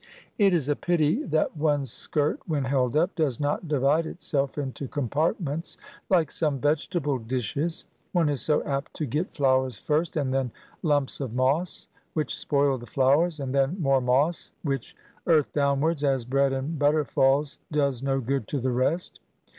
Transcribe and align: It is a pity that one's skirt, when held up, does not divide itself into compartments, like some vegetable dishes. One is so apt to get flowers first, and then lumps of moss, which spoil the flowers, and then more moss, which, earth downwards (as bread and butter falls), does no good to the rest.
It 0.39 0.51
is 0.51 0.67
a 0.67 0.75
pity 0.75 1.23
that 1.25 1.55
one's 1.55 1.91
skirt, 1.91 2.39
when 2.47 2.63
held 2.63 2.97
up, 2.97 3.13
does 3.13 3.39
not 3.39 3.67
divide 3.67 4.07
itself 4.07 4.57
into 4.57 4.87
compartments, 4.87 5.77
like 6.09 6.31
some 6.31 6.57
vegetable 6.57 7.19
dishes. 7.19 7.85
One 8.11 8.27
is 8.27 8.41
so 8.41 8.63
apt 8.63 8.95
to 8.95 9.05
get 9.05 9.31
flowers 9.31 9.77
first, 9.77 10.17
and 10.17 10.33
then 10.33 10.49
lumps 10.81 11.19
of 11.19 11.35
moss, 11.35 11.87
which 12.13 12.35
spoil 12.35 12.79
the 12.79 12.87
flowers, 12.87 13.39
and 13.39 13.53
then 13.53 13.79
more 13.79 14.01
moss, 14.01 14.51
which, 14.63 14.95
earth 15.27 15.53
downwards 15.53 16.03
(as 16.03 16.25
bread 16.25 16.51
and 16.51 16.79
butter 16.79 17.05
falls), 17.05 17.59
does 17.71 18.01
no 18.01 18.19
good 18.21 18.47
to 18.47 18.59
the 18.59 18.71
rest. 18.71 19.19